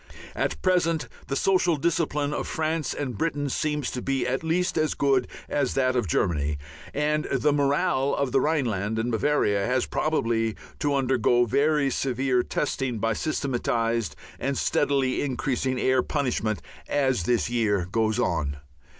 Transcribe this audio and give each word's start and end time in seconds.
At 0.35 0.59
present 0.63 1.07
the 1.27 1.35
social 1.35 1.75
discipline 1.75 2.33
of 2.33 2.47
France 2.47 2.95
and 2.95 3.15
Britain 3.15 3.49
seems 3.49 3.91
to 3.91 4.01
be 4.01 4.25
at 4.25 4.43
least 4.43 4.75
as 4.75 4.95
good 4.95 5.27
as 5.47 5.75
that 5.75 5.95
of 5.95 6.07
Germany, 6.07 6.57
and 6.91 7.25
the 7.25 7.53
morale 7.53 8.15
of 8.15 8.31
the 8.31 8.41
Rhineland 8.41 8.97
and 8.97 9.11
Bavaria 9.11 9.63
has 9.63 9.85
probably 9.85 10.55
to 10.79 10.95
undergo 10.95 11.45
very 11.45 11.91
severe 11.91 12.41
testing 12.41 12.97
by 12.97 13.13
systematized 13.13 14.15
and 14.39 14.57
steadily 14.57 15.21
increasing 15.21 15.79
air 15.79 16.01
punishment 16.01 16.63
as 16.87 17.21
this 17.25 17.47
year 17.51 17.87
goes 17.91 18.17
on. 18.17 18.57